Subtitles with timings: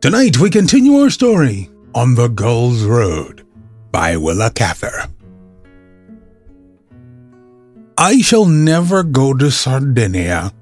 [0.00, 3.46] Tonight we continue our story on the Gull's Road
[3.90, 5.08] by Willa Cather.
[7.96, 10.52] I shall never go to Sardinia,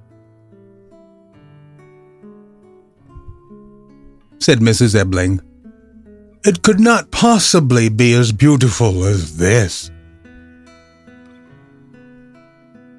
[4.39, 4.95] said Mrs.
[4.95, 5.41] Ebling.
[6.45, 9.91] It could not possibly be as beautiful as this.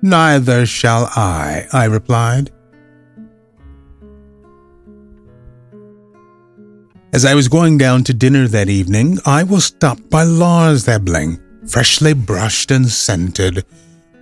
[0.01, 2.51] Neither shall I, I replied.
[7.15, 11.39] As I was going down to dinner that evening, I was stopped by Lars Ebling,
[11.65, 13.63] freshly brushed and scented,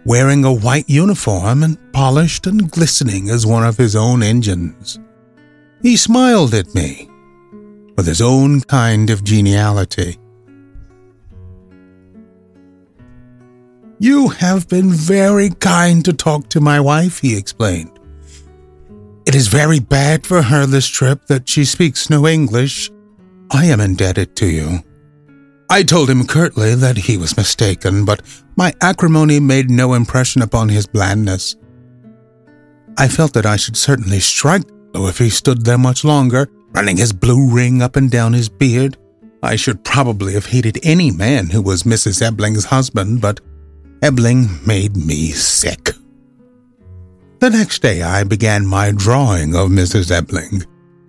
[0.06, 5.00] wearing a white uniform and polished and glistening as one of his own engines.
[5.82, 7.10] He smiled at me
[7.98, 10.20] with his own kind of geniality.
[13.98, 17.93] You have been very kind to talk to my wife, he explained.
[19.26, 22.92] It is very bad for her this trip that she speaks no English.
[23.52, 24.80] I am indebted to you.
[25.70, 28.22] I told him curtly that he was mistaken, but
[28.58, 31.56] my acrimony made no impression upon his blandness.
[32.98, 34.64] I felt that I should certainly strike
[34.94, 38.50] though if he stood there much longer, running his blue ring up and down his
[38.50, 38.98] beard.
[39.42, 42.22] I should probably have hated any man who was Mrs.
[42.22, 43.42] Ebling's husband, but
[44.02, 45.92] Ebling made me sick.
[47.44, 50.12] The next day I began my drawing of Mrs.
[50.12, 50.64] Ebling.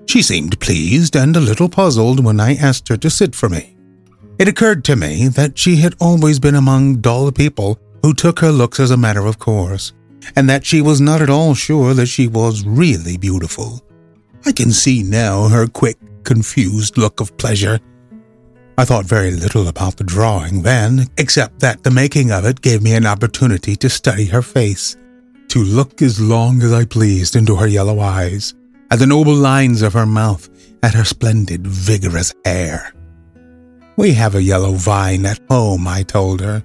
[0.06, 3.76] She seemed pleased and a little puzzled when I asked her to sit for me.
[4.41, 8.50] It occurred to me that she had always been among dull people who took her
[8.50, 9.92] looks as a matter of course,
[10.34, 13.80] and that she was not at all sure that she was really beautiful.
[14.44, 17.78] I can see now her quick, confused look of pleasure
[18.76, 22.82] I thought very little about the drawing then, except that the making of it gave
[22.82, 24.97] me an opportunity to study her face,
[25.54, 28.54] to look as long as I pleased into her yellow eyes,
[28.91, 30.48] at the noble lines of her mouth,
[30.82, 32.92] at her splendid, vigorous hair.
[33.97, 36.65] We have a yellow vine at home, I told her,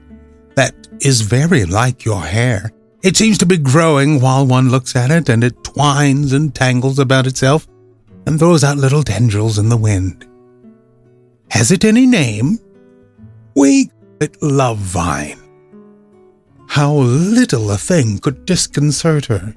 [0.55, 2.72] that is very like your hair.
[3.03, 6.97] It seems to be growing while one looks at it, and it twines and tangles
[6.97, 7.67] about itself
[8.25, 10.27] and throws out little tendrils in the wind.
[11.51, 12.57] Has it any name?
[13.56, 15.48] We call it Love Vine.
[16.69, 19.56] How little a thing could disconcert her.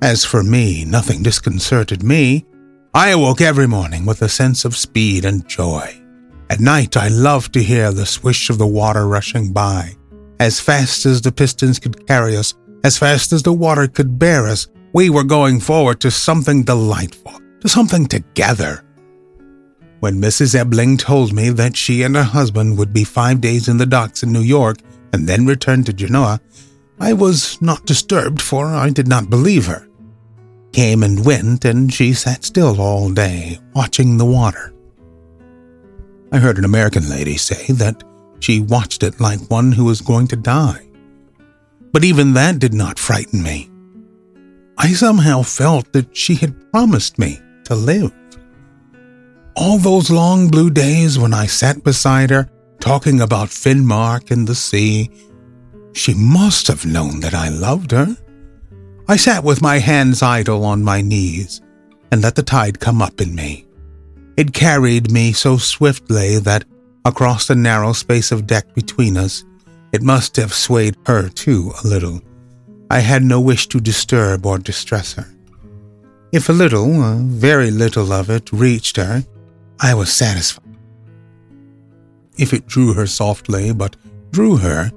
[0.00, 2.46] As for me, nothing disconcerted me.
[2.94, 6.00] I awoke every morning with a sense of speed and joy.
[6.48, 9.96] At night, I loved to hear the swish of the water rushing by.
[10.38, 12.54] As fast as the pistons could carry us,
[12.84, 17.34] as fast as the water could bear us, we were going forward to something delightful,
[17.60, 18.84] to something together
[20.00, 20.54] when Mrs.
[20.54, 24.22] Ebling told me that she and her husband would be five days in the docks
[24.22, 24.78] in New York
[25.12, 26.40] and then returned to Genoa,
[26.98, 29.88] I was not disturbed, for I did not believe her.
[30.72, 34.72] Came and went, and she sat still all day, watching the water.
[36.32, 38.04] I heard an American lady say that
[38.38, 40.86] she watched it like one who was going to die.
[41.92, 43.68] But even that did not frighten me.
[44.78, 48.12] I somehow felt that she had promised me to live.
[49.56, 52.48] All those long blue days when I sat beside her,
[52.80, 55.10] talking about Finnmark and the sea,
[55.92, 58.16] she must have known that I loved her.
[59.08, 61.60] I sat with my hands idle on my knees
[62.10, 63.66] and let the tide come up in me.
[64.36, 66.64] It carried me so swiftly that
[67.04, 69.44] across the narrow space of deck between us,
[69.92, 72.20] it must have swayed her too a little.
[72.90, 75.26] I had no wish to disturb or distress her.
[76.32, 76.88] If a little,
[77.24, 79.24] very little of it, reached her,
[79.80, 80.69] I was satisfied.
[82.40, 83.96] If it drew her softly, but
[84.30, 84.90] drew her,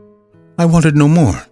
[0.58, 1.46] I wanted no more.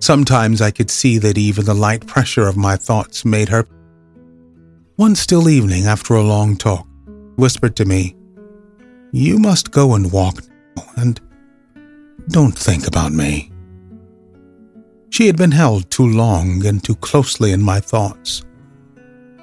[0.00, 3.68] Sometimes I could see that even the light pressure of my thoughts made her.
[4.96, 6.88] One still evening, after a long talk,
[7.36, 8.16] whispered to me,
[9.12, 10.42] You must go and walk
[10.76, 11.20] now, and
[12.28, 13.52] don't think about me.
[15.10, 18.42] She had been held too long and too closely in my thoughts,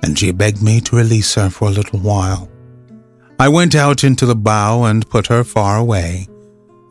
[0.04, 2.50] and she begged me to release her for a little while.
[3.40, 6.28] I went out into the bow and put her far away,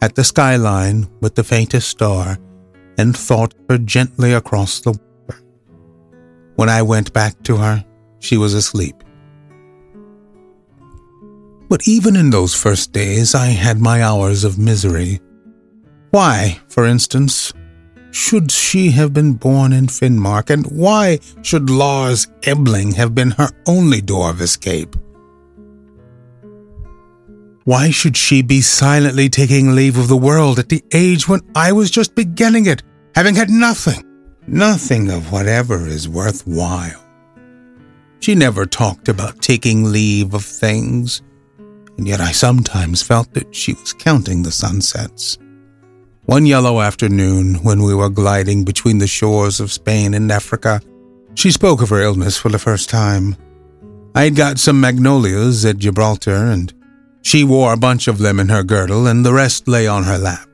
[0.01, 2.39] at the skyline with the faintest star,
[2.97, 5.43] and thought her gently across the water.
[6.55, 7.85] When I went back to her,
[8.21, 8.95] she was asleep.
[11.69, 15.21] But even in those first days, I had my hours of misery.
[16.11, 17.53] Why, for instance,
[18.13, 23.51] should she have been born in Finnmark, and why should Lars Ebling have been her
[23.67, 24.95] only door of escape?
[27.67, 31.73] Why should she be silently taking leave of the world at the age when I
[31.73, 32.85] was just beginning it,
[33.17, 34.05] having had nothing,
[34.47, 37.03] nothing of whatever is worthwhile?
[38.21, 41.23] She never talked about taking leave of things,
[41.99, 45.37] and yet I sometimes felt that she was counting the sunsets.
[46.27, 50.81] One yellow afternoon, when we were gliding between the shores of Spain and Africa,
[51.35, 53.35] she spoke of her illness for the first time.
[54.15, 56.73] I had got some magnolias at Gibraltar, and
[57.27, 60.17] she wore a bunch of them in her girdle, and the rest lay on her
[60.17, 60.49] lap.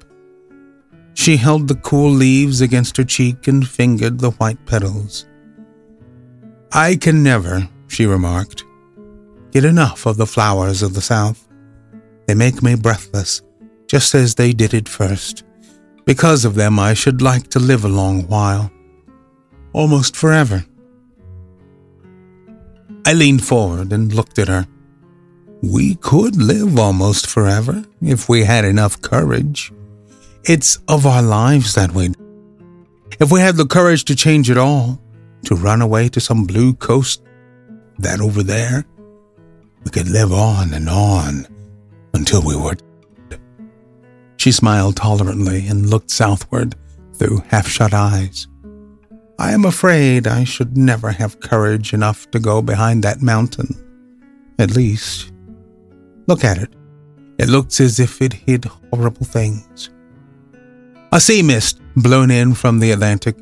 [1.12, 5.26] She held the cool leaves against her cheek and fingered the white petals.
[6.72, 8.64] I can never, she remarked,
[9.50, 11.46] get enough of the flowers of the South.
[12.26, 13.42] They make me breathless,
[13.86, 15.44] just as they did at first.
[16.06, 18.72] Because of them, I should like to live a long while,
[19.74, 20.64] almost forever.
[23.04, 24.66] I leaned forward and looked at her.
[25.62, 29.72] We could live almost forever if we had enough courage.
[30.44, 32.12] It's of our lives that we.
[33.20, 35.00] If we had the courage to change it all,
[35.44, 37.22] to run away to some blue coast,
[37.98, 38.84] that over there,
[39.84, 41.46] we could live on and on
[42.12, 42.74] until we were
[44.42, 46.74] she smiled tolerantly and looked southward
[47.14, 48.48] through half shut eyes.
[49.38, 53.68] I am afraid I should never have courage enough to go behind that mountain.
[54.58, 55.30] At least,
[56.32, 56.72] look at it.
[57.38, 59.90] It looks as if it hid horrible things.
[61.12, 63.36] A sea mist, blown in from the Atlantic,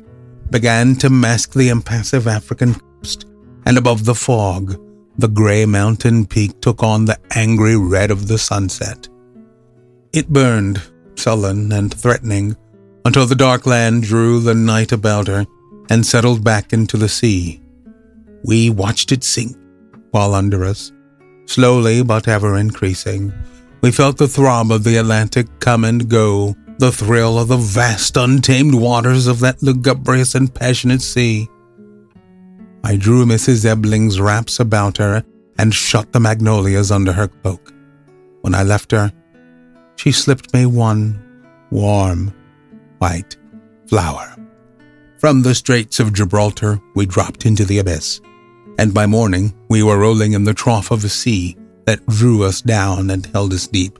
[0.49, 3.27] began to mask the impassive African coast,
[3.65, 4.75] and above the fog,
[5.17, 9.07] the gray mountain peak took on the angry red of the sunset.
[10.11, 10.81] It burned,
[11.15, 12.57] sullen and threatening,
[13.05, 15.45] until the dark land drew the night about her
[15.89, 17.61] and settled back into the sea.
[18.43, 19.55] We watched it sink
[20.11, 20.91] while under us,
[21.51, 23.33] slowly but ever increasing.
[23.81, 28.15] We felt the throb of the Atlantic come and go, the thrill of the vast,
[28.17, 31.49] untamed waters of that lugubrious and passionate sea.
[32.83, 33.65] I drew Mrs.
[33.65, 35.23] Ebling's wraps about her
[35.57, 37.73] and shut the magnolias under her cloak.
[38.41, 39.11] When I left her,
[39.95, 41.21] she slipped me one
[41.69, 42.33] warm,
[42.97, 43.35] white
[43.87, 44.35] flower.
[45.19, 48.21] From the Straits of Gibraltar, we dropped into the abyss,
[48.81, 51.55] and by morning we were rolling in the trough of a sea
[51.85, 53.99] that drew us down and held us deep,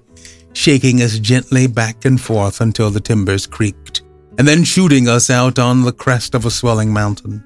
[0.54, 4.02] shaking us gently back and forth until the timbers creaked,
[4.40, 7.44] and then shooting us out on the crest of a swelling mountain.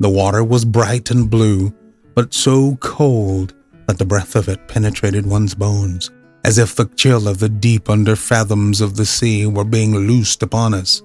[0.00, 1.72] The water was bright and blue,
[2.16, 3.54] but so cold
[3.86, 6.10] that the breath of it penetrated one's bones
[6.42, 10.42] as if the chill of the deep under fathoms of the sea were being loosed
[10.42, 11.02] upon us.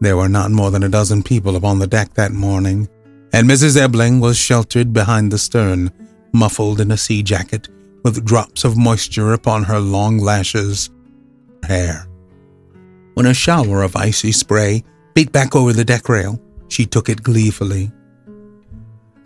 [0.00, 2.88] There were not more than a dozen people upon the deck that morning,
[3.32, 3.76] and Mrs.
[3.76, 5.90] Ebling was sheltered behind the stern,
[6.32, 7.68] muffled in a sea jacket,
[8.04, 10.90] with drops of moisture upon her long lashes
[11.64, 12.06] hair.
[13.14, 17.22] When a shower of icy spray beat back over the deck rail, she took it
[17.22, 17.90] gleefully.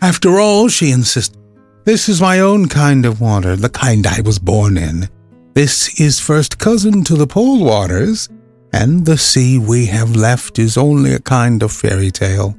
[0.01, 1.37] After all, she insisted,
[1.85, 5.09] this is my own kind of water, the kind I was born in.
[5.53, 8.29] This is first cousin to the pole waters,
[8.71, 12.57] and the sea we have left is only a kind of fairy tale.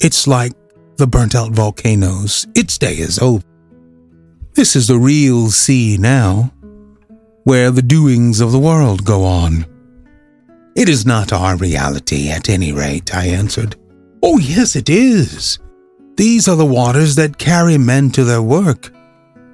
[0.00, 0.52] It's like
[0.96, 3.44] the burnt out volcanoes, its day is over.
[4.54, 6.52] This is the real sea now,
[7.44, 9.66] where the doings of the world go on.
[10.74, 13.76] It is not our reality, at any rate, I answered.
[14.22, 15.58] Oh, yes, it is.
[16.16, 18.92] These are the waters that carry men to their work,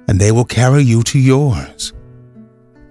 [0.07, 1.93] and they will carry you to yours.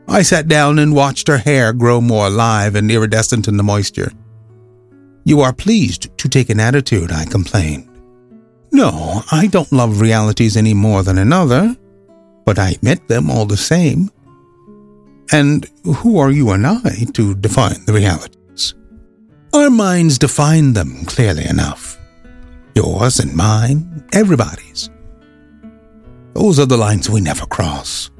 [0.09, 4.13] I sat down and watched her hair grow more alive and iridescent in the moisture.
[5.25, 7.89] You are pleased to take an attitude, I complained.
[8.73, 11.77] No, I don't love realities any more than another,
[12.45, 14.11] but I admit them all the same.
[15.31, 18.75] And who are you and I to define the realities?
[19.55, 21.99] Our minds define them clearly enough
[22.75, 24.91] yours and mine, everybody's.
[26.35, 28.11] Those are the lines we never cross,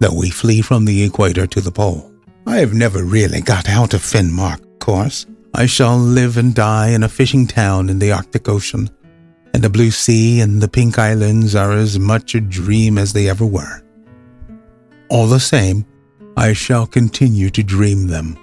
[0.00, 2.12] though we flee from the equator to the pole.
[2.46, 5.26] I have never really got out of Finnmark, of course.
[5.58, 8.88] I shall live and die in a fishing town in the Arctic Ocean,
[9.52, 13.28] and the blue sea and the pink islands are as much a dream as they
[13.28, 13.82] ever were.
[15.10, 15.84] All the same,
[16.36, 18.38] I shall continue to dream them.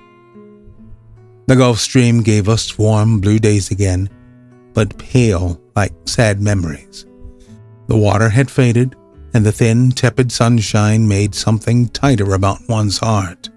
[1.48, 4.10] The Gulf Stream gave us warm blue days again,
[4.74, 7.06] but pale like sad memories.
[7.88, 8.94] The water had faded,
[9.34, 13.50] and the thin, tepid sunshine made something tighter about one's heart.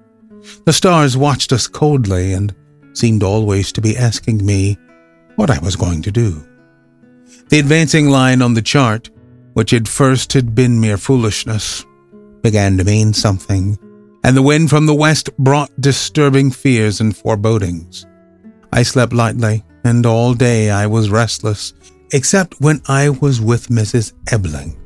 [0.64, 2.54] The stars watched us coldly and
[2.98, 4.76] seemed always to be asking me
[5.36, 6.44] what I was going to do.
[7.48, 9.10] The advancing line on the chart,
[9.54, 11.84] which at first had been mere foolishness,
[12.42, 13.78] began to mean something,
[14.24, 18.06] and the wind from the west brought disturbing fears and forebodings.
[18.72, 21.72] I slept lightly, and all day I was restless,
[22.12, 24.12] except when I was with Mrs.
[24.30, 24.76] Ebling.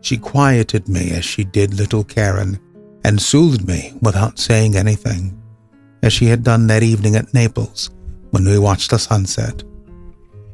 [0.00, 2.58] She quieted me as she did little Karen,
[3.04, 5.39] and soothed me without saying anything,
[6.02, 7.90] as she had done that evening at Naples
[8.30, 9.62] when we watched the sunset.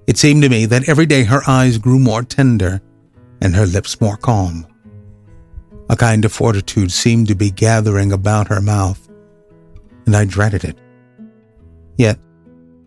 [0.06, 2.80] It seemed to me that every day her eyes grew more tender
[3.40, 4.66] and her lips more calm.
[5.88, 9.08] A kind of fortitude seemed to be gathering about her mouth,
[10.04, 10.78] and I dreaded it.
[11.96, 12.18] Yet,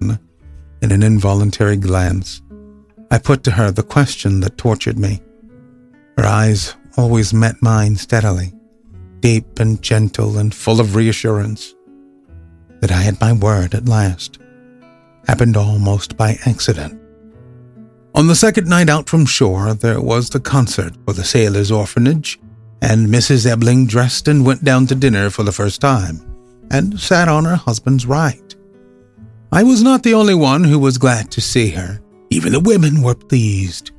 [0.02, 2.42] in an involuntary glance,
[3.12, 5.22] I put to her the question that tortured me.
[6.18, 8.54] Her eyes always met mine steadily,
[9.20, 11.74] deep and gentle and full of reassurance.
[12.82, 14.40] That I had my word at last
[15.28, 17.00] happened almost by accident.
[18.16, 22.40] On the second night out from shore, there was the concert for the sailors' orphanage,
[22.82, 23.46] and Mrs.
[23.46, 26.20] Ebling dressed and went down to dinner for the first time,
[26.72, 28.56] and sat on her husband's right.
[29.52, 32.02] I was not the only one who was glad to see her.
[32.32, 33.92] Even the women were pleased.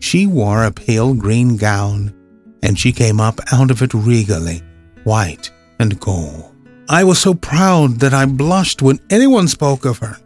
[0.00, 2.14] She wore a pale green gown,
[2.62, 4.62] and she came up out of it regally,
[5.04, 6.51] white and gold.
[6.88, 10.16] I was so proud that I blushed when anyone spoke of her.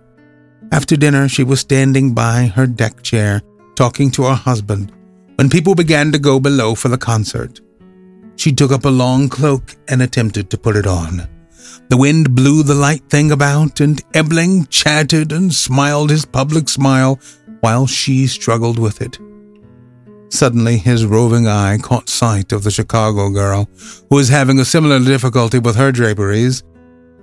[0.72, 3.42] After dinner, she was standing by her deck chair,
[3.74, 4.90] talking to her husband,
[5.36, 7.60] when people began to go below for the concert.
[8.36, 11.28] She took up a long cloak and attempted to put it on.
[11.88, 17.20] The wind blew the light thing about, and Ebling chatted and smiled his public smile
[17.60, 19.18] while she struggled with it.
[20.28, 23.68] Suddenly, his roving eye caught sight of the Chicago girl,
[24.10, 26.62] who was having a similar difficulty with her draperies,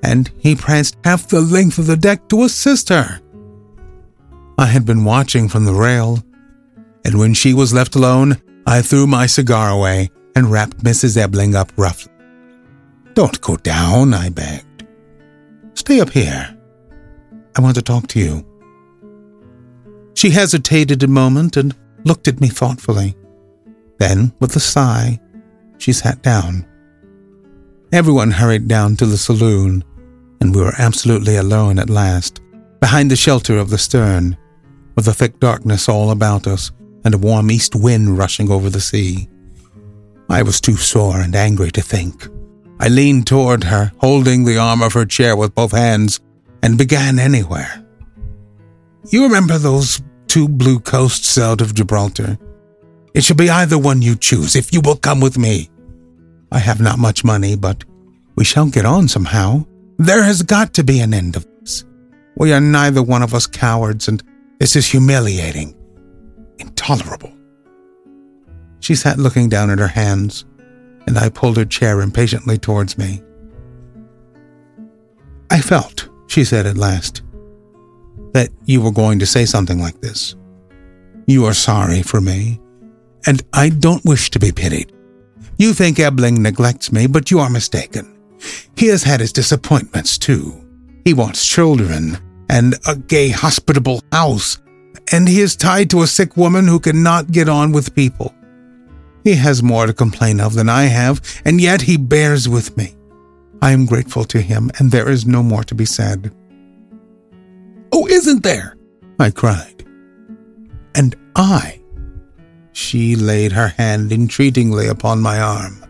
[0.01, 3.19] and he pranced half the length of the deck to assist her.
[4.57, 6.23] I had been watching from the rail,
[7.05, 11.17] and when she was left alone, I threw my cigar away and wrapped Mrs.
[11.17, 12.11] Ebling up roughly.
[13.13, 14.87] Don't go down, I begged.
[15.75, 16.57] Stay up here.
[17.55, 18.45] I want to talk to you.
[20.15, 23.15] She hesitated a moment and looked at me thoughtfully.
[23.97, 25.19] Then, with a sigh,
[25.77, 26.65] she sat down.
[27.91, 29.83] Everyone hurried down to the saloon,
[30.41, 32.41] and we were absolutely alone at last,
[32.79, 34.37] behind the shelter of the stern,
[34.95, 36.71] with the thick darkness all about us
[37.05, 39.27] and a warm east wind rushing over the sea.
[40.29, 42.27] I was too sore and angry to think.
[42.79, 46.19] I leaned toward her, holding the arm of her chair with both hands,
[46.61, 47.85] and began anywhere.
[49.09, 50.01] You remember those
[50.33, 52.39] two blue coasts out of Gibraltar?
[53.13, 55.69] It shall be either one you choose, if you will come with me.
[56.51, 57.83] I have not much money, but
[58.35, 59.63] we shall get on somehow.
[59.99, 61.85] There has got to be an end of this.
[62.35, 64.23] We are neither one of us cowards, and
[64.59, 65.75] this is humiliating,
[66.57, 67.31] intolerable.
[68.79, 70.45] She sat looking down at her hands
[71.05, 73.21] and I pulled her chair impatiently towards me.
[75.51, 77.21] I felt, she said at last,
[78.33, 80.35] that you were going to say something like this.
[81.27, 82.59] You are sorry for me,
[83.25, 84.91] and I don't wish to be pitied.
[85.57, 88.09] You think Ebling neglects me, but you are mistaken.
[88.75, 90.59] He has had his disappointments, too.
[91.05, 92.17] He wants children
[92.49, 94.57] and a gay, hospitable house,
[95.11, 98.33] and he is tied to a sick woman who cannot get on with people.
[99.23, 102.95] He has more to complain of than I have, and yet he bears with me.
[103.61, 106.33] I am grateful to him, and there is no more to be said.
[107.95, 108.75] Oh, isn't there?
[109.19, 109.85] I cried.
[110.95, 111.79] And I.
[112.71, 115.85] She laid her hand entreatingly upon my arm.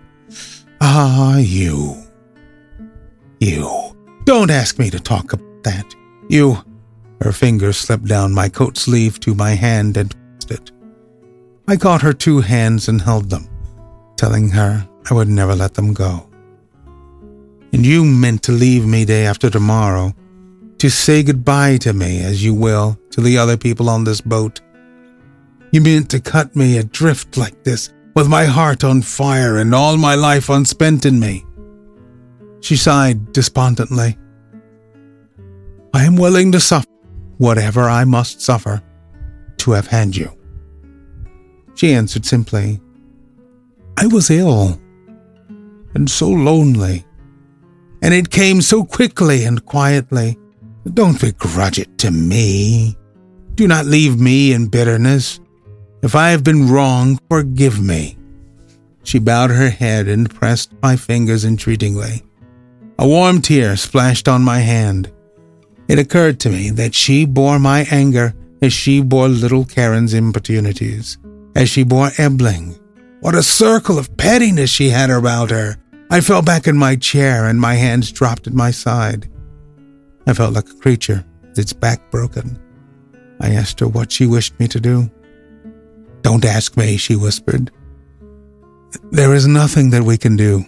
[0.81, 1.95] Ah, you.
[3.39, 3.95] You.
[4.25, 5.95] Don't ask me to talk about that.
[6.27, 6.57] You.
[7.21, 10.71] Her fingers slipped down my coat sleeve to my hand and pressed it.
[11.69, 13.47] I caught her two hands and held them,
[14.17, 16.29] telling her I would never let them go.
[17.71, 20.13] And you meant to leave me day after tomorrow,
[20.83, 24.59] to say goodbye to me as you will to the other people on this boat.
[25.71, 29.95] You meant to cut me adrift like this, with my heart on fire and all
[29.95, 31.45] my life unspent in me.
[32.59, 34.17] She sighed despondently.
[35.93, 36.89] I am willing to suffer
[37.37, 38.83] whatever I must suffer
[39.59, 40.37] to have had you.
[41.75, 42.81] She answered simply,
[43.95, 44.81] I was ill
[45.93, 47.05] and so lonely,
[48.01, 50.37] and it came so quickly and quietly.
[50.91, 52.97] Don't begrudge it to me.
[53.55, 55.39] Do not leave me in bitterness.
[56.01, 58.17] If I have been wrong, forgive me.
[59.03, 62.23] She bowed her head and pressed my fingers entreatingly.
[62.99, 65.11] A warm tear splashed on my hand.
[65.87, 71.17] It occurred to me that she bore my anger as she bore little Karen's importunities,
[71.55, 72.75] as she bore Ebling.
[73.21, 75.77] What a circle of pettiness she had about her!
[76.09, 79.29] I fell back in my chair and my hands dropped at my side.
[80.25, 81.25] I felt like a creature
[81.57, 82.59] its back broken.
[83.39, 85.09] I asked her what she wished me to do.
[86.21, 87.71] Don't ask me, she whispered.
[89.11, 90.65] There is nothing that we can do.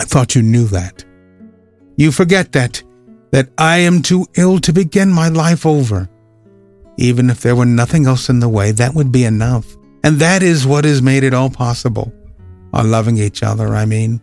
[0.00, 1.04] I thought you knew that.
[1.96, 2.82] You forget that,
[3.30, 6.08] that I am too ill to begin my life over.
[6.96, 9.76] Even if there were nothing else in the way, that would be enough.
[10.02, 12.12] And that is what has made it all possible.
[12.72, 14.20] Our loving each other, I mean.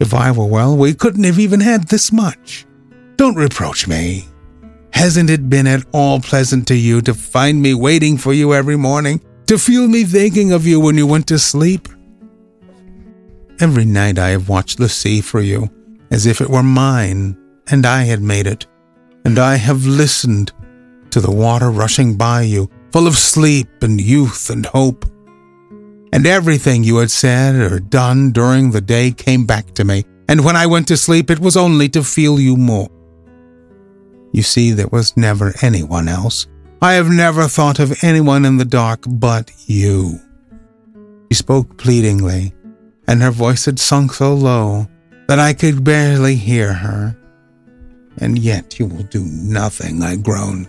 [0.00, 2.66] If I were well, we couldn't have even had this much.
[3.18, 4.26] Don't reproach me.
[4.92, 8.76] Hasn't it been at all pleasant to you to find me waiting for you every
[8.76, 11.88] morning, to feel me thinking of you when you went to sleep?
[13.58, 15.68] Every night I have watched the sea for you,
[16.12, 18.66] as if it were mine, and I had made it.
[19.24, 20.52] And I have listened
[21.10, 25.04] to the water rushing by you, full of sleep and youth and hope.
[26.12, 30.44] And everything you had said or done during the day came back to me, and
[30.44, 32.88] when I went to sleep, it was only to feel you more.
[34.32, 36.46] You see, there was never anyone else.
[36.80, 40.20] I have never thought of anyone in the dark but you.
[41.30, 42.54] She spoke pleadingly,
[43.06, 44.86] and her voice had sunk so low
[45.26, 47.16] that I could barely hear her.
[48.18, 50.68] And yet you will do nothing, I groaned.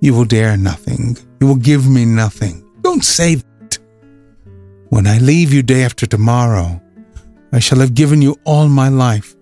[0.00, 1.16] You will dare nothing.
[1.40, 2.64] You will give me nothing.
[2.82, 3.78] Don't say that.
[4.90, 6.80] When I leave you day after tomorrow,
[7.52, 9.34] I shall have given you all my life.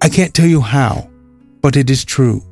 [0.00, 1.10] I can't tell you how,
[1.64, 2.42] but it is true.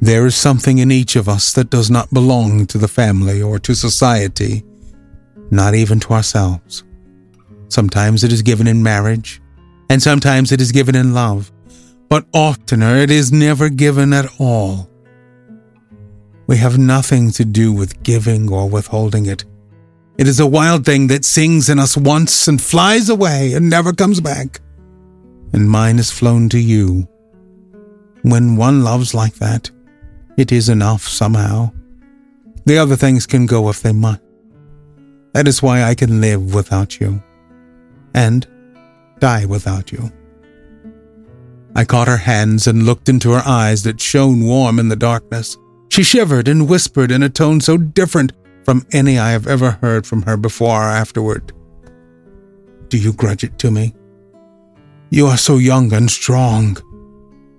[0.00, 3.58] There is something in each of us that does not belong to the family or
[3.58, 4.62] to society,
[5.50, 6.84] not even to ourselves.
[7.66, 9.42] Sometimes it is given in marriage,
[9.90, 11.50] and sometimes it is given in love,
[12.08, 14.88] but oftener it is never given at all.
[16.46, 19.44] We have nothing to do with giving or withholding it.
[20.16, 23.92] It is a wild thing that sings in us once and flies away and never
[23.92, 24.60] comes back.
[25.52, 27.08] And mine has flown to you.
[28.22, 29.70] When one loves like that,
[30.36, 31.72] it is enough somehow.
[32.64, 34.20] The other things can go if they must.
[35.32, 37.22] That is why I can live without you
[38.14, 38.46] and
[39.20, 40.12] die without you.
[41.76, 45.56] I caught her hands and looked into her eyes that shone warm in the darkness.
[45.90, 48.32] She shivered and whispered in a tone so different
[48.64, 51.52] from any I have ever heard from her before or afterward.
[52.88, 53.94] Do you grudge it to me?
[55.10, 56.76] You are so young and strong,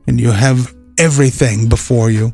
[0.07, 2.33] and you have everything before you.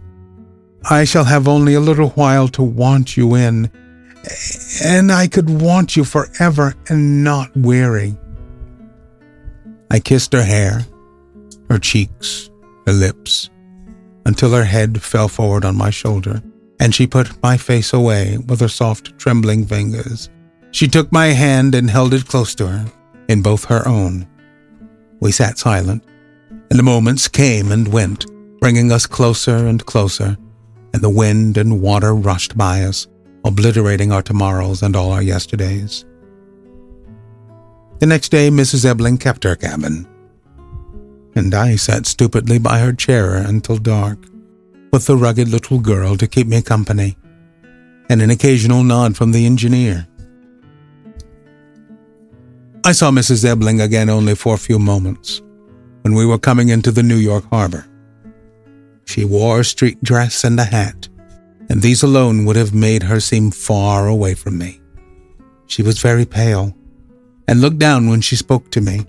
[0.89, 3.71] I shall have only a little while to want you in,
[4.84, 8.17] and I could want you forever and not weary.
[9.89, 10.86] I kissed her hair,
[11.69, 12.49] her cheeks,
[12.86, 13.49] her lips
[14.25, 16.41] until her head fell forward on my shoulder,
[16.80, 20.30] and she put my face away with her soft, trembling fingers.
[20.71, 22.86] She took my hand and held it close to her,
[23.30, 24.28] in both her own.
[25.19, 26.04] We sat silent,
[26.69, 28.25] and the moments came and went,
[28.60, 30.38] bringing us closer and closer,
[30.93, 33.08] and the wind and water rushed by us,
[33.43, 36.06] obliterating our tomorrows and all our yesterdays.
[37.99, 38.86] The next day, Mrs.
[38.86, 40.08] Ebling kept her cabin
[41.36, 44.17] and I sat stupidly by her chair until dark,
[44.91, 47.17] with the rugged little girl to keep me company,
[48.10, 50.08] and an occasional nod from the engineer.
[52.86, 53.43] I saw Mrs.
[53.43, 55.41] Ebling again only for a few moments,
[56.05, 57.83] when we were coming into the New York harbor.
[59.05, 61.09] She wore a street dress and a hat,
[61.67, 64.79] and these alone would have made her seem far away from me.
[65.65, 66.77] She was very pale,
[67.47, 69.03] and looked down when she spoke to me,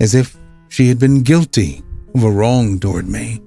[0.00, 0.36] as if
[0.70, 1.84] she had been guilty
[2.16, 3.40] of a wrong toward me.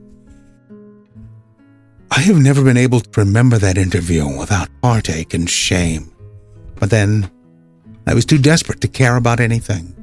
[2.09, 6.09] I have never been able to remember that interview without heartache and shame.
[6.75, 7.29] But then,
[8.07, 9.93] I was too desperate to care about anything.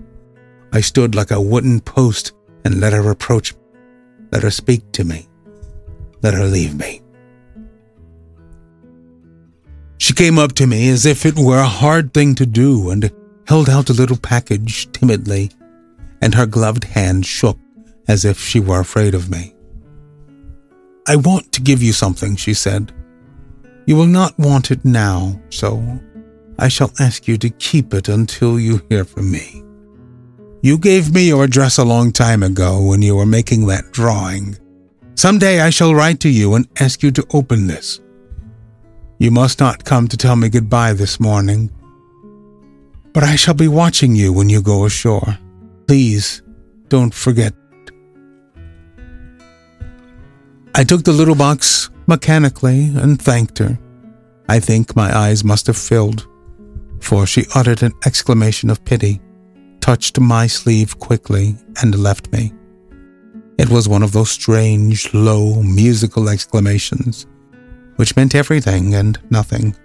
[0.75, 3.61] I stood like a wooden post and let her approach me,
[4.33, 5.29] let her speak to me,
[6.23, 7.01] let her leave me.
[9.99, 13.11] She came up to me as if it were a hard thing to do and
[13.47, 15.51] held out a little package timidly
[16.21, 17.59] and her gloved hand shook
[18.07, 19.55] as if she were afraid of me.
[21.07, 22.93] I want to give you something, she said.
[23.87, 26.01] You will not want it now, so
[26.59, 29.64] I shall ask you to keep it until you hear from me.
[30.65, 34.57] You gave me your address a long time ago when you were making that drawing.
[35.15, 38.01] Some day I shall write to you and ask you to open this.
[39.19, 41.71] You must not come to tell me goodbye this morning.
[43.13, 45.37] But I shall be watching you when you go ashore.
[45.87, 46.41] Please
[46.89, 47.53] don't forget.
[50.75, 53.79] I took the little box mechanically and thanked her.
[54.49, 56.27] I think my eyes must have filled,
[57.01, 59.21] for she uttered an exclamation of pity,
[59.85, 62.51] touched my sleeve quickly, and left me.
[63.59, 67.27] It was one of those strange, low, musical exclamations,
[67.97, 69.77] which meant everything and nothing.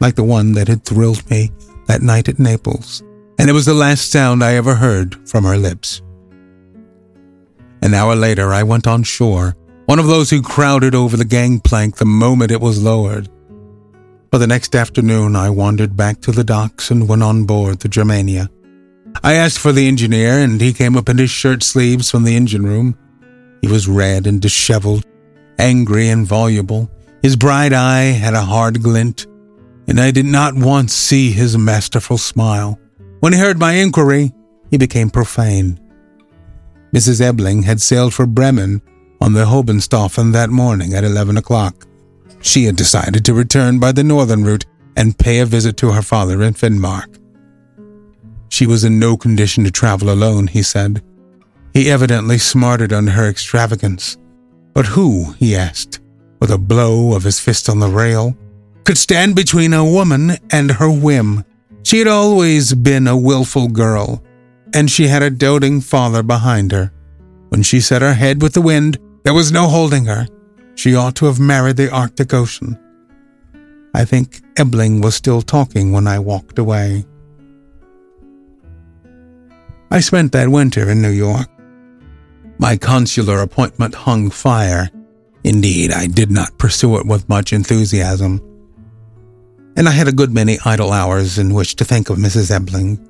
[0.00, 1.52] Like the one that had thrilled me
[1.86, 3.04] that night at Naples,
[3.38, 6.02] and it was the last sound I ever heard from her lips.
[7.82, 9.54] An hour later, I went on shore,
[9.86, 13.28] one of those who crowded over the gangplank the moment it was lowered.
[14.30, 17.88] But the next afternoon, I wandered back to the docks and went on board the
[17.88, 18.48] Germania.
[19.24, 22.36] I asked for the engineer, and he came up in his shirt sleeves from the
[22.36, 22.96] engine room.
[23.60, 25.04] He was red and disheveled,
[25.58, 26.88] angry and voluble.
[27.22, 29.26] His bright eye had a hard glint,
[29.88, 32.78] and I did not once see his masterful smile.
[33.18, 34.32] When he heard my inquiry,
[34.70, 35.80] he became profane.
[36.94, 37.20] Mrs.
[37.20, 38.80] Ebling had sailed for Bremen
[39.20, 41.86] on the Hohenstaufen that morning at eleven o'clock.
[42.40, 46.02] She had decided to return by the northern route and pay a visit to her
[46.02, 47.18] father in Finnmark.
[48.48, 51.02] She was in no condition to travel alone, he said.
[51.72, 54.16] He evidently smarted under her extravagance.
[54.74, 56.00] But who, he asked,
[56.40, 58.36] with a blow of his fist on the rail,
[58.84, 61.44] could stand between a woman and her whim?
[61.82, 64.22] She had always been a wilful girl,
[64.74, 66.92] and she had a doting father behind her.
[67.50, 70.26] When she set her head with the wind, there was no holding her.
[70.80, 72.78] She ought to have married the Arctic Ocean.
[73.92, 77.04] I think Ebling was still talking when I walked away.
[79.90, 81.50] I spent that winter in New York.
[82.58, 84.88] My consular appointment hung fire.
[85.44, 88.40] Indeed, I did not pursue it with much enthusiasm.
[89.76, 92.50] And I had a good many idle hours in which to think of Mrs.
[92.50, 93.06] Ebling.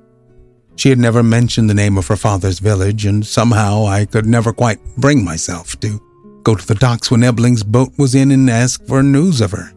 [0.75, 4.53] She had never mentioned the name of her father's village, and somehow I could never
[4.53, 6.01] quite bring myself to
[6.43, 9.73] go to the docks when Ebling's boat was in and ask for news of her.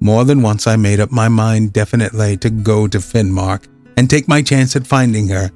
[0.00, 3.66] More than once I made up my mind definitely to go to Finnmark
[3.96, 5.50] and take my chance at finding her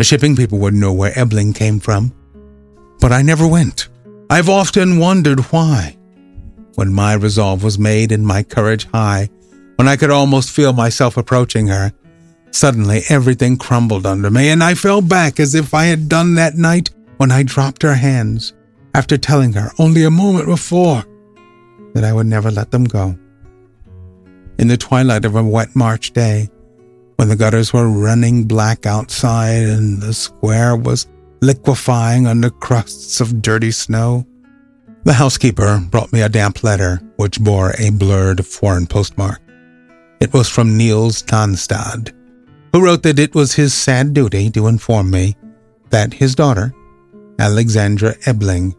[0.00, 2.10] the shipping people would know where Ebling came from.
[3.00, 3.88] But I never went.
[4.30, 5.98] I've often wondered why.
[6.76, 9.28] When my resolve was made and my courage high,
[9.76, 11.92] when I could almost feel myself approaching her,
[12.50, 16.54] suddenly everything crumbled under me, and I fell back as if I had done that
[16.54, 18.54] night when I dropped her hands
[18.94, 21.04] after telling her only a moment before
[21.94, 23.18] that I would never let them go.
[24.58, 26.48] In the twilight of a wet March day,
[27.16, 31.06] when the gutters were running black outside and the square was
[31.42, 34.26] liquefying under crusts of dirty snow.
[35.04, 39.40] The housekeeper brought me a damp letter which bore a blurred foreign postmark.
[40.20, 42.12] It was from Niels Tanstad,
[42.72, 45.36] who wrote that it was his sad duty to inform me
[45.90, 46.74] that his daughter,
[47.38, 48.74] Alexandra Ebling,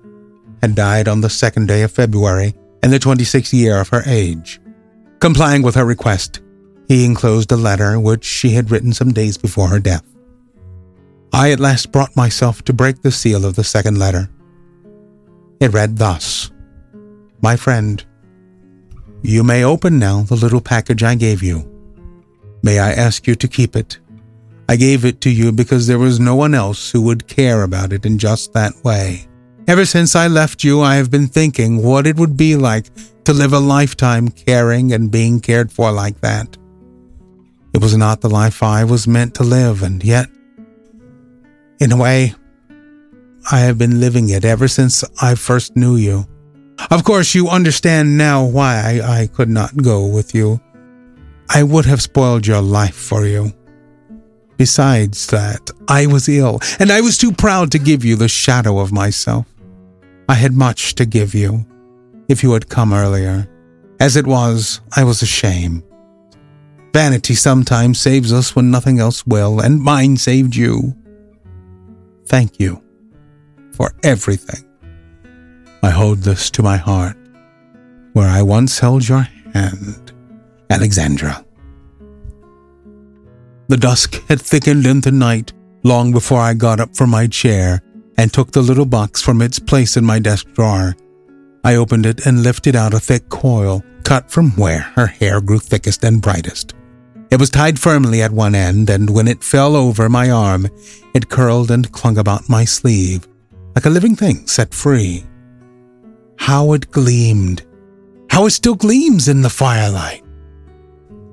[0.62, 4.60] had died on the second day of February in the 26th year of her age.
[5.19, 6.41] Complying with her request,
[6.88, 10.06] he enclosed a letter which she had written some days before her death.
[11.34, 14.30] I at last brought myself to break the seal of the second letter.
[15.60, 16.52] It read thus
[17.41, 18.04] My friend,
[19.24, 21.67] you may open now the little package I gave you.
[22.63, 24.00] May I ask you to keep it?
[24.67, 27.93] I gave it to you because there was no one else who would care about
[27.93, 29.28] it in just that way.
[29.67, 32.88] Ever since I left you, I have been thinking what it would be like
[33.26, 36.58] to live a lifetime caring and being cared for like that.
[37.74, 40.28] It was not the life I was meant to live, and yet,
[41.80, 42.34] in a way,
[43.52, 46.26] I have been living it ever since I first knew you.
[46.89, 50.60] Of course, you understand now why I, I could not go with you.
[51.50, 53.54] I would have spoiled your life for you.
[54.58, 58.80] Besides that, I was ill, and I was too proud to give you the shadow
[58.80, 59.45] of myself.
[60.32, 61.65] I had much to give you,
[62.30, 63.50] if you had come earlier.
[64.00, 65.84] As it was, I was ashamed.
[66.94, 70.96] Vanity sometimes saves us when nothing else will, and mine saved you.
[72.28, 72.82] Thank you
[73.74, 74.63] for everything.
[75.84, 77.17] I hold this to my heart,
[78.13, 80.13] where I once held your hand,
[80.70, 81.46] Alexandra.
[83.67, 85.52] The dusk had thickened into night
[85.84, 87.82] long before I got up from my chair
[88.21, 90.95] and took the little box from its place in my desk drawer.
[91.63, 95.57] I opened it and lifted out a thick coil cut from where her hair grew
[95.57, 96.75] thickest and brightest.
[97.31, 100.67] It was tied firmly at one end, and when it fell over my arm,
[101.15, 103.27] it curled and clung about my sleeve,
[103.73, 105.23] like a living thing set free.
[106.38, 107.65] How it gleamed!
[108.29, 110.23] How it still gleams in the firelight!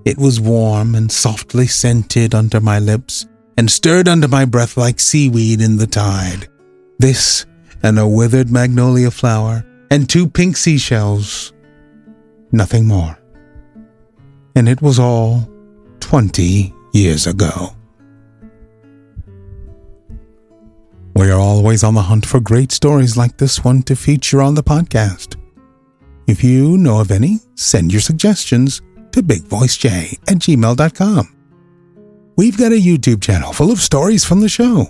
[0.06, 3.26] It was warm and softly scented under my lips
[3.58, 6.48] and stirred under my breath like seaweed in the tide.
[6.98, 7.46] This
[7.82, 11.52] and a withered magnolia flower and two pink seashells.
[12.50, 13.18] Nothing more.
[14.56, 15.48] And it was all
[16.00, 17.70] 20 years ago.
[21.14, 24.54] We are always on the hunt for great stories like this one to feature on
[24.54, 25.36] the podcast.
[26.26, 28.82] If you know of any, send your suggestions
[29.12, 31.36] to bigvoicej at gmail.com.
[32.36, 34.86] We've got a YouTube channel full of stories from the show.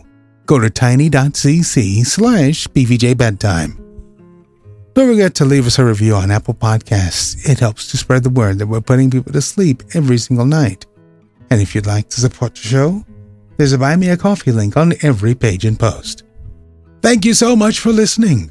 [0.48, 3.76] Go to tiny.cc slash bvjbedtime.
[4.94, 7.46] Don't forget to leave us a review on Apple Podcasts.
[7.46, 10.86] It helps to spread the word that we're putting people to sleep every single night.
[11.50, 13.04] And if you'd like to support the show,
[13.58, 16.22] there's a Buy Me a Coffee link on every page and post.
[17.02, 18.50] Thank you so much for listening.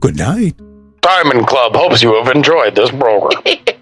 [0.00, 0.54] Good night.
[1.00, 3.42] Diamond Club hopes you have enjoyed this program.